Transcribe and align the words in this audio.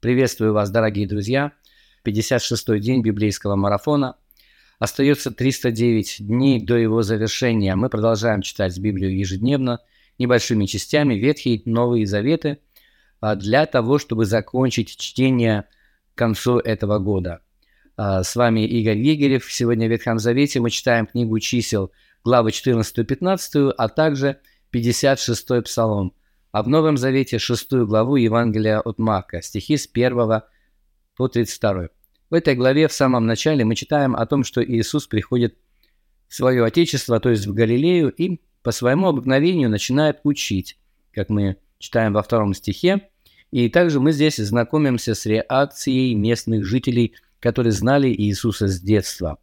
Приветствую 0.00 0.54
вас, 0.54 0.70
дорогие 0.70 1.06
друзья. 1.06 1.52
56-й 2.06 2.80
день 2.80 3.02
библейского 3.02 3.54
марафона. 3.54 4.16
Остается 4.78 5.30
309 5.30 6.26
дней 6.26 6.58
до 6.58 6.78
его 6.78 7.02
завершения. 7.02 7.74
Мы 7.76 7.90
продолжаем 7.90 8.40
читать 8.40 8.78
Библию 8.78 9.14
ежедневно, 9.14 9.80
небольшими 10.18 10.64
частями, 10.64 11.16
Ветхие, 11.16 11.60
Новые 11.66 12.06
Заветы, 12.06 12.60
а, 13.20 13.34
для 13.34 13.66
того, 13.66 13.98
чтобы 13.98 14.24
закончить 14.24 14.96
чтение 14.96 15.66
к 16.14 16.18
концу 16.18 16.56
этого 16.56 16.98
года. 16.98 17.42
А, 17.98 18.22
с 18.22 18.34
вами 18.36 18.66
Игорь 18.66 18.96
Егерев. 18.96 19.52
Сегодня 19.52 19.86
в 19.86 19.90
Ветхом 19.90 20.18
Завете 20.18 20.60
мы 20.60 20.70
читаем 20.70 21.08
книгу 21.08 21.38
чисел, 21.40 21.92
главы 22.24 22.52
14-15, 22.52 23.70
а 23.76 23.88
также 23.90 24.38
56-й 24.72 25.60
Псалом 25.60 26.14
а 26.52 26.62
в 26.62 26.68
Новом 26.68 26.96
Завете 26.96 27.38
шестую 27.38 27.86
главу 27.86 28.16
Евангелия 28.16 28.80
от 28.80 28.98
Марка, 28.98 29.42
стихи 29.42 29.76
с 29.76 29.88
1 29.92 30.42
по 31.16 31.28
32. 31.28 31.88
В 32.30 32.34
этой 32.34 32.54
главе 32.54 32.88
в 32.88 32.92
самом 32.92 33.26
начале 33.26 33.64
мы 33.64 33.74
читаем 33.74 34.14
о 34.14 34.26
том, 34.26 34.44
что 34.44 34.64
Иисус 34.64 35.06
приходит 35.06 35.56
в 36.28 36.34
свое 36.34 36.64
Отечество, 36.64 37.20
то 37.20 37.30
есть 37.30 37.46
в 37.46 37.54
Галилею, 37.54 38.10
и 38.10 38.40
по 38.62 38.72
своему 38.72 39.08
обыкновению 39.08 39.68
начинает 39.68 40.20
учить, 40.22 40.78
как 41.12 41.28
мы 41.28 41.56
читаем 41.78 42.12
во 42.12 42.22
втором 42.22 42.54
стихе. 42.54 43.08
И 43.50 43.68
также 43.68 43.98
мы 43.98 44.12
здесь 44.12 44.36
знакомимся 44.36 45.14
с 45.14 45.26
реакцией 45.26 46.14
местных 46.14 46.64
жителей, 46.64 47.16
которые 47.40 47.72
знали 47.72 48.08
Иисуса 48.08 48.68
с 48.68 48.80
детства. 48.80 49.38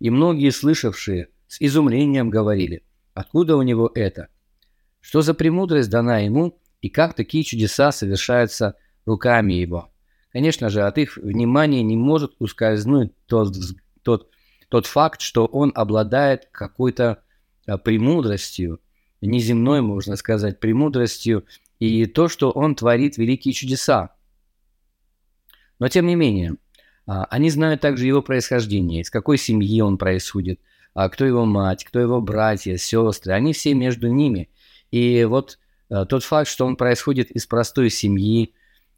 И 0.00 0.10
многие 0.10 0.50
слышавшие 0.50 1.28
с 1.46 1.60
изумлением 1.60 2.30
говорили, 2.30 2.82
откуда 3.12 3.56
у 3.56 3.62
него 3.62 3.90
это? 3.94 4.28
Что 5.04 5.20
за 5.20 5.34
премудрость 5.34 5.90
дана 5.90 6.20
ему, 6.20 6.58
и 6.80 6.88
как 6.88 7.12
такие 7.12 7.44
чудеса 7.44 7.92
совершаются 7.92 8.76
руками 9.04 9.52
его? 9.52 9.92
Конечно 10.32 10.70
же, 10.70 10.80
от 10.80 10.96
их 10.96 11.18
внимания 11.18 11.82
не 11.82 11.94
может 11.94 12.32
ускользнуть 12.38 13.12
тот, 13.26 13.54
тот, 14.02 14.30
тот 14.70 14.86
факт, 14.86 15.20
что 15.20 15.44
он 15.44 15.72
обладает 15.74 16.48
какой-то 16.50 17.22
а, 17.66 17.76
премудростью, 17.76 18.80
неземной, 19.20 19.82
можно 19.82 20.16
сказать, 20.16 20.58
премудростью, 20.58 21.44
и 21.80 22.06
то, 22.06 22.28
что 22.28 22.50
он 22.50 22.74
творит 22.74 23.18
великие 23.18 23.52
чудеса. 23.52 24.16
Но 25.78 25.88
тем 25.88 26.06
не 26.06 26.14
менее, 26.14 26.56
а, 27.06 27.26
они 27.26 27.50
знают 27.50 27.82
также 27.82 28.06
его 28.06 28.22
происхождение, 28.22 29.02
из 29.02 29.10
какой 29.10 29.36
семьи 29.36 29.82
он 29.82 29.98
происходит, 29.98 30.60
а, 30.94 31.10
кто 31.10 31.26
его 31.26 31.44
мать, 31.44 31.84
кто 31.84 32.00
его 32.00 32.22
братья, 32.22 32.78
сестры, 32.78 33.34
они 33.34 33.52
все 33.52 33.74
между 33.74 34.08
ними. 34.08 34.48
И 34.94 35.24
вот 35.24 35.58
э, 35.90 36.04
тот 36.08 36.22
факт, 36.22 36.48
что 36.48 36.64
он 36.64 36.76
происходит 36.76 37.32
из 37.32 37.46
простой 37.46 37.90
семьи, 37.90 38.54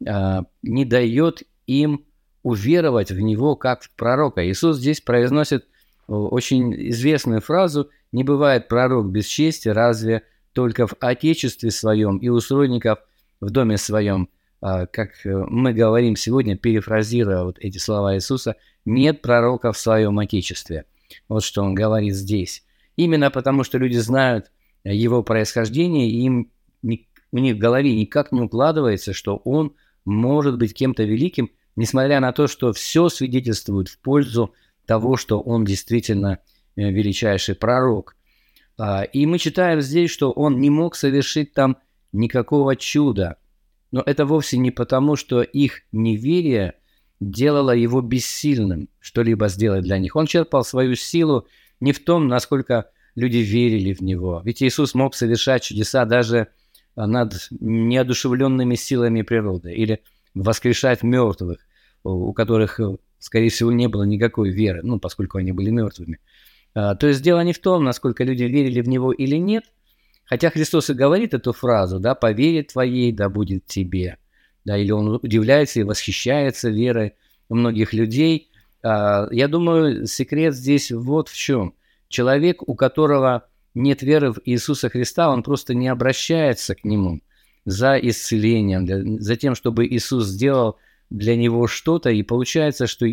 э, 0.07 0.43
не 0.63 0.85
дает 0.85 1.45
им 1.67 2.05
уверовать 2.43 3.11
в 3.11 3.19
него 3.19 3.57
как 3.57 3.83
в 3.83 3.91
пророка. 3.93 4.47
Иисус 4.47 4.77
здесь 4.77 5.01
произносит 5.01 5.63
э, 5.63 6.13
очень 6.13 6.91
известную 6.91 7.41
фразу 7.41 7.89
«Не 8.13 8.25
бывает 8.25 8.69
пророк 8.69 9.07
без 9.07 9.25
чести, 9.25 9.69
разве 9.69 10.25
только 10.53 10.87
в 10.87 10.97
отечестве 11.01 11.71
своем 11.71 12.19
и 12.19 12.29
у 12.29 12.41
сродников 12.41 12.99
в 13.41 13.49
доме 13.49 13.79
своем». 13.79 14.29
Э, 14.61 14.87
как 14.93 15.13
мы 15.25 15.73
говорим 15.73 16.15
сегодня, 16.15 16.59
перефразируя 16.59 17.45
вот 17.45 17.57
эти 17.59 17.79
слова 17.79 18.15
Иисуса, 18.15 18.57
«Нет 18.85 19.23
пророка 19.23 19.73
в 19.73 19.79
своем 19.79 20.19
отечестве». 20.19 20.85
Вот 21.27 21.43
что 21.43 21.63
он 21.63 21.75
говорит 21.75 22.15
здесь. 22.15 22.65
Именно 22.97 23.31
потому, 23.31 23.65
что 23.65 23.79
люди 23.79 23.97
знают 23.97 24.51
его 24.93 25.23
происхождение, 25.23 26.11
и 26.11 26.23
им 26.23 26.51
у 27.33 27.39
них 27.39 27.57
в 27.57 27.59
голове 27.59 27.95
никак 27.95 28.33
не 28.33 28.41
укладывается, 28.41 29.13
что 29.13 29.37
он 29.37 29.75
может 30.05 30.59
быть 30.59 30.75
кем-то 30.75 31.03
великим, 31.05 31.51
несмотря 31.75 32.21
на 32.21 32.33
то, 32.33 32.47
что 32.47 32.73
все 32.73 33.09
свидетельствует 33.09 33.89
в 33.89 33.99
пользу 33.99 34.55
того, 34.87 35.17
что 35.17 35.41
он 35.41 35.65
действительно 35.65 36.39
э, 36.77 36.91
величайший 36.91 37.55
пророк. 37.57 38.17
А, 38.79 39.03
и 39.03 39.27
мы 39.27 39.39
читаем 39.39 39.81
здесь, 39.81 40.11
что 40.11 40.31
он 40.31 40.61
не 40.61 40.71
мог 40.71 40.95
совершить 40.95 41.53
там 41.53 41.79
никакого 42.13 42.77
чуда. 42.77 43.37
Но 43.91 44.03
это 44.05 44.25
вовсе 44.25 44.59
не 44.59 44.71
потому, 44.71 45.17
что 45.17 45.43
их 45.43 45.83
неверие 45.93 46.75
делало 47.21 47.71
его 47.71 48.01
бессильным 48.01 48.89
что-либо 49.01 49.49
сделать 49.49 49.85
для 49.85 49.99
них. 49.99 50.17
Он 50.17 50.27
черпал 50.27 50.65
свою 50.65 50.95
силу 50.95 51.47
не 51.81 51.93
в 51.93 52.05
том, 52.05 52.29
насколько 52.29 52.91
люди 53.17 53.39
верили 53.39 53.93
в 53.95 54.03
него. 54.03 54.41
Ведь 54.45 54.63
Иисус 54.63 54.95
мог 54.95 55.15
совершать 55.15 55.65
чудеса 55.65 56.05
даже 56.05 56.49
а, 56.95 57.07
над 57.07 57.49
неодушевленными 57.51 58.77
силами 58.77 59.23
природы 59.23 59.73
или 59.73 60.03
воскрешать 60.35 61.03
мертвых, 61.03 61.67
у 62.05 62.33
которых, 62.35 62.79
э, 62.79 62.97
скорее 63.19 63.49
всего, 63.49 63.73
не 63.73 63.89
было 63.89 64.05
никакой 64.05 64.51
веры, 64.51 64.81
ну, 64.83 65.01
поскольку 65.01 65.39
они 65.39 65.51
были 65.53 65.71
мертвыми. 65.71 66.21
А, 66.75 66.95
то 66.95 67.09
есть 67.09 67.23
дело 67.23 67.41
не 67.41 67.55
в 67.55 67.59
том, 67.59 67.83
насколько 67.83 68.23
люди 68.23 68.45
верили 68.45 68.83
в 68.83 68.89
него 68.89 69.13
или 69.13 69.37
нет, 69.37 69.65
хотя 70.27 70.51
Христос 70.51 70.91
и 70.91 70.95
говорит 70.95 71.33
эту 71.33 71.55
фразу, 71.55 71.99
да, 71.99 72.15
«по 72.15 72.33
вере 72.33 72.63
твоей 72.63 73.13
да 73.13 73.31
будет 73.31 73.65
тебе», 73.65 74.19
да, 74.67 74.77
или 74.77 74.91
он 74.91 75.09
удивляется 75.23 75.81
и 75.81 75.85
восхищается 75.85 76.69
верой 76.69 77.15
многих 77.49 77.95
людей. 77.95 78.51
А, 78.83 79.27
я 79.31 79.49
думаю, 79.49 80.07
секрет 80.07 80.55
здесь 80.55 80.93
вот 80.93 81.31
в 81.31 81.35
чем– 81.35 81.73
Человек, 82.09 82.67
у 82.67 82.75
которого 82.75 83.49
нет 83.75 84.03
веры 84.03 84.33
в 84.33 84.41
Иисуса 84.45 84.89
Христа, 84.89 85.31
он 85.31 85.43
просто 85.43 85.75
не 85.75 85.89
обращается 85.89 86.75
к 86.75 86.85
Нему 86.85 87.21
за 87.65 87.99
исцелением, 87.99 88.87
для, 88.87 89.03
за 89.21 89.37
тем, 89.37 89.55
чтобы 89.55 89.87
Иисус 89.87 90.27
сделал 90.27 90.79
для 91.11 91.37
него 91.37 91.67
что-то, 91.67 92.11
и 92.11 92.23
получается, 92.23 92.87
что 92.87 93.07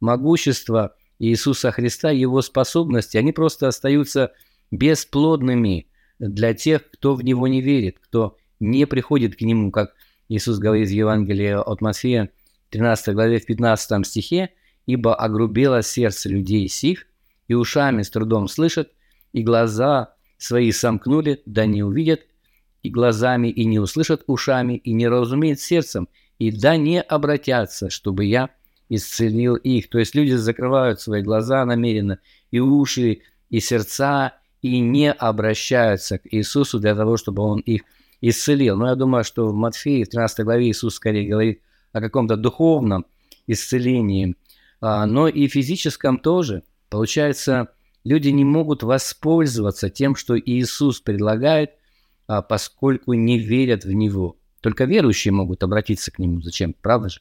могущество 0.00 0.96
Иисуса 1.18 1.70
Христа, 1.70 2.10
его 2.10 2.42
способности, 2.42 3.16
они 3.16 3.32
просто 3.32 3.68
остаются 3.68 4.32
бесплодными 4.70 5.88
для 6.18 6.54
тех, 6.54 6.90
кто 6.90 7.14
в 7.14 7.22
Него 7.22 7.48
не 7.48 7.60
верит, 7.60 7.98
кто 7.98 8.36
не 8.60 8.86
приходит 8.86 9.36
к 9.36 9.40
Нему, 9.42 9.70
как 9.70 9.94
Иисус 10.28 10.58
говорит 10.58 10.88
в 10.88 10.92
Евангелии 10.92 11.52
от 11.52 11.80
Матфея, 11.80 12.30
13 12.70 13.14
главе, 13.14 13.38
в 13.38 13.46
15 13.46 14.06
стихе, 14.06 14.50
«Ибо 14.86 15.14
огрубело 15.14 15.82
сердце 15.82 16.28
людей 16.30 16.68
сих, 16.68 17.06
и 17.48 17.54
ушами 17.54 18.02
с 18.02 18.10
трудом 18.10 18.46
слышат, 18.46 18.92
и 19.32 19.42
глаза 19.42 20.14
свои 20.36 20.70
сомкнули, 20.70 21.42
да 21.46 21.66
не 21.66 21.82
увидят, 21.82 22.20
и 22.82 22.90
глазами 22.90 23.48
и 23.48 23.64
не 23.64 23.80
услышат 23.80 24.22
ушами, 24.26 24.74
и 24.74 24.92
не 24.92 25.08
разумеют 25.08 25.58
сердцем, 25.60 26.08
и 26.38 26.52
да 26.52 26.76
не 26.76 27.02
обратятся, 27.02 27.90
чтобы 27.90 28.26
я 28.26 28.50
исцелил 28.88 29.56
их. 29.56 29.90
То 29.90 29.98
есть 29.98 30.14
люди 30.14 30.32
закрывают 30.32 31.00
свои 31.00 31.22
глаза 31.22 31.64
намеренно, 31.64 32.20
и 32.50 32.60
уши, 32.60 33.22
и 33.50 33.60
сердца, 33.60 34.34
и 34.62 34.80
не 34.80 35.10
обращаются 35.10 36.18
к 36.18 36.22
Иисусу 36.30 36.78
для 36.78 36.94
того, 36.94 37.16
чтобы 37.16 37.42
Он 37.42 37.58
их 37.60 37.82
исцелил. 38.20 38.76
Но 38.76 38.88
я 38.88 38.94
думаю, 38.94 39.24
что 39.24 39.48
в 39.48 39.54
Матфея, 39.54 40.04
в 40.04 40.08
13 40.08 40.44
главе, 40.44 40.70
Иисус 40.70 40.94
скорее 40.94 41.28
говорит 41.28 41.62
о 41.92 42.00
каком-то 42.00 42.36
духовном 42.36 43.06
исцелении, 43.46 44.36
а, 44.80 45.06
но 45.06 45.26
и 45.26 45.48
физическом 45.48 46.18
тоже– 46.18 46.62
Получается, 46.88 47.68
люди 48.04 48.28
не 48.28 48.44
могут 48.44 48.82
воспользоваться 48.82 49.90
тем, 49.90 50.16
что 50.16 50.38
Иисус 50.38 51.00
предлагает, 51.00 51.72
а, 52.26 52.42
поскольку 52.42 53.12
не 53.12 53.38
верят 53.38 53.84
в 53.84 53.92
Него. 53.92 54.36
Только 54.60 54.84
верующие 54.84 55.32
могут 55.32 55.62
обратиться 55.62 56.10
к 56.10 56.18
Нему. 56.18 56.40
Зачем? 56.40 56.74
Правда 56.80 57.08
же? 57.08 57.20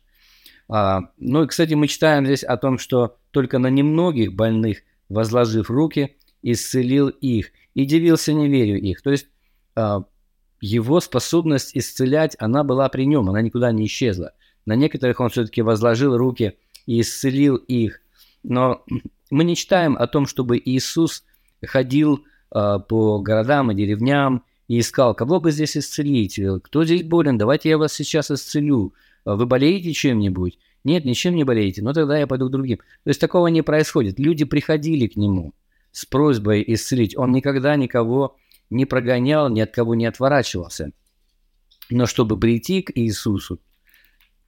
А, 0.70 1.12
ну 1.18 1.44
и, 1.44 1.48
кстати, 1.48 1.74
мы 1.74 1.88
читаем 1.88 2.26
здесь 2.26 2.44
о 2.44 2.58
том, 2.58 2.78
что 2.78 3.18
только 3.32 3.60
на 3.60 3.68
немногих 3.68 4.34
больных, 4.34 4.80
возложив 5.10 5.70
руки, 5.70 6.18
исцелил 6.42 7.10
их 7.10 7.52
и 7.74 7.86
дивился 7.86 8.34
неверию 8.34 8.82
их. 8.82 9.02
То 9.02 9.12
есть 9.12 9.28
а, 9.76 10.04
его 10.60 11.00
способность 11.00 11.76
исцелять, 11.76 12.36
она 12.40 12.64
была 12.64 12.90
при 12.90 13.06
нем, 13.06 13.30
она 13.30 13.42
никуда 13.42 13.72
не 13.72 13.86
исчезла. 13.86 14.34
На 14.66 14.76
некоторых 14.76 15.20
он 15.20 15.30
все-таки 15.30 15.62
возложил 15.62 16.18
руки 16.18 16.58
и 16.86 17.02
исцелил 17.02 17.56
их. 17.56 18.02
Но 18.44 18.84
мы 19.30 19.44
не 19.44 19.56
читаем 19.56 19.98
о 19.98 20.08
том, 20.08 20.26
чтобы 20.26 20.58
Иисус 20.58 21.24
ходил 21.66 22.26
э, 22.54 22.80
по 22.88 23.20
городам 23.20 23.72
и 23.72 23.76
деревням 23.76 24.44
и 24.68 24.80
искал, 24.80 25.16
кого 25.16 25.40
бы 25.40 25.52
здесь 25.52 25.78
исцелить, 25.78 26.40
кто 26.64 26.86
здесь 26.86 27.04
болен, 27.04 27.38
давайте 27.38 27.70
я 27.70 27.78
вас 27.78 27.94
сейчас 27.94 28.32
исцелю. 28.32 28.94
А 29.26 29.36
вы 29.36 29.46
болеете 29.46 29.92
чем-нибудь? 29.92 30.58
Нет, 30.86 31.04
ничем 31.04 31.36
не 31.36 31.44
болеете, 31.44 31.82
но 31.82 31.92
тогда 31.92 32.18
я 32.18 32.28
пойду 32.28 32.48
к 32.48 32.52
другим. 32.52 32.78
То 32.78 33.10
есть 33.10 33.20
такого 33.20 33.48
не 33.48 33.62
происходит. 33.62 34.20
Люди 34.20 34.46
приходили 34.46 35.08
к 35.08 35.18
нему 35.18 35.54
с 35.92 36.06
просьбой 36.06 36.64
исцелить. 36.66 37.18
Он 37.18 37.34
никогда 37.34 37.76
никого 37.76 38.38
не 38.70 38.86
прогонял, 38.86 39.50
ни 39.50 39.60
от 39.60 39.72
кого 39.72 39.96
не 39.96 40.06
отворачивался. 40.06 40.92
Но 41.90 42.06
чтобы 42.06 42.40
прийти 42.40 42.82
к 42.82 42.92
Иисусу 42.96 43.60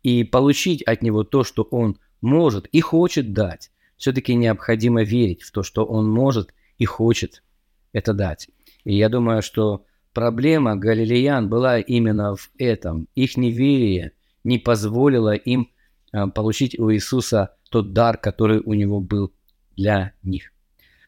и 0.01 0.23
получить 0.23 0.81
от 0.83 1.01
него 1.01 1.23
то, 1.23 1.43
что 1.43 1.63
он 1.63 1.97
может 2.21 2.67
и 2.67 2.79
хочет 2.79 3.33
дать, 3.33 3.71
все-таки 3.99 4.33
необходимо 4.33 5.03
верить 5.03 5.43
в 5.43 5.51
то, 5.51 5.61
что 5.61 5.85
он 5.85 6.09
может 6.09 6.53
и 6.79 6.85
хочет 6.85 7.43
это 7.91 8.13
дать. 8.13 8.49
И 8.85 8.95
я 8.95 9.09
думаю, 9.09 9.43
что 9.43 9.85
проблема 10.13 10.75
галилеян 10.77 11.49
была 11.49 11.79
именно 11.79 12.35
в 12.35 12.49
этом. 12.57 13.07
Их 13.13 13.37
неверие 13.37 14.13
не 14.43 14.57
позволило 14.57 15.35
им 15.35 15.69
а, 16.11 16.27
получить 16.27 16.79
у 16.79 16.91
Иисуса 16.91 17.55
тот 17.69 17.93
дар, 17.93 18.17
который 18.17 18.61
у 18.61 18.73
него 18.73 19.01
был 19.01 19.33
для 19.75 20.13
них. 20.23 20.53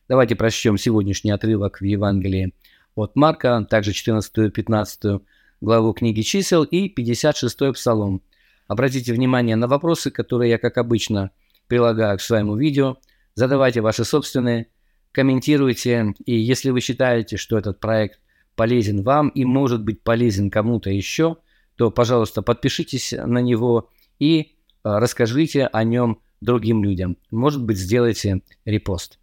Давайте 0.10 0.36
прочтем 0.36 0.78
сегодняшний 0.78 1.32
отрывок 1.32 1.80
в 1.80 1.86
Евангелии 1.86 2.54
от 2.96 3.16
Марка, 3.16 3.66
также 3.70 3.92
14-15 3.92 5.22
главу 5.62 5.94
книги 5.94 6.22
чисел 6.22 6.64
и 6.64 6.90
56 6.90 7.72
псалом. 7.74 8.22
Обратите 8.68 9.14
внимание 9.14 9.56
на 9.56 9.68
вопросы, 9.68 10.12
которые 10.12 10.52
я, 10.52 10.58
как 10.58 10.78
обычно, 10.78 11.32
прилагаю 11.72 12.18
к 12.18 12.22
своему 12.22 12.58
видео. 12.58 12.98
Задавайте 13.34 13.80
ваши 13.80 14.04
собственные, 14.04 14.68
комментируйте. 15.14 16.14
И 16.26 16.36
если 16.36 16.70
вы 16.70 16.82
считаете, 16.82 17.38
что 17.38 17.58
этот 17.58 17.80
проект 17.80 18.20
полезен 18.58 19.04
вам 19.04 19.30
и 19.30 19.46
может 19.46 19.82
быть 19.82 20.04
полезен 20.04 20.52
кому-то 20.52 20.90
еще, 20.90 21.38
то, 21.78 21.90
пожалуйста, 21.90 22.42
подпишитесь 22.42 23.14
на 23.14 23.38
него 23.38 23.90
и 24.20 24.58
а, 24.84 25.00
расскажите 25.00 25.68
о 25.68 25.86
нем 25.86 26.20
другим 26.42 26.84
людям. 26.84 27.16
Может 27.30 27.64
быть, 27.64 27.78
сделайте 27.78 28.42
репост. 28.66 29.18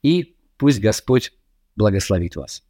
И 0.00 0.36
пусть 0.58 0.78
Господь 0.78 1.32
благословит 1.74 2.36
вас. 2.36 2.62